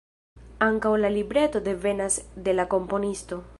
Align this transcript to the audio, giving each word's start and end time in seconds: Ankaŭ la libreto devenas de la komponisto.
Ankaŭ 0.67 0.93
la 1.01 1.11
libreto 1.17 1.63
devenas 1.69 2.19
de 2.49 2.59
la 2.59 2.69
komponisto. 2.75 3.43